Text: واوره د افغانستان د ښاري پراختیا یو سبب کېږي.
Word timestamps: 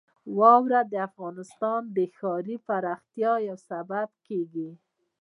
واوره 0.37 0.81
د 0.91 0.93
افغانستان 1.07 1.81
د 1.95 1.97
ښاري 2.17 2.55
پراختیا 2.67 3.33
یو 3.47 3.57
سبب 3.69 4.07
کېږي. 4.27 4.69